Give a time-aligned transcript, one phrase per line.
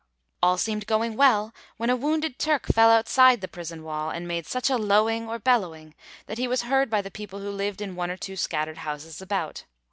[0.41, 4.47] All seemed going well, when a wounded Turk fell outside the prison wall, and 'made
[4.47, 5.93] such a lowing' or bellowing,
[6.25, 9.21] that he was heard by the people who lived in one or two scattered houses
[9.21, 9.65] about.